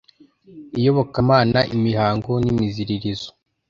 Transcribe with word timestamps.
Iyoboka-Mana- 0.77 1.59
Imihango 1.75 2.31
n'Imiziririzo. 2.43 3.29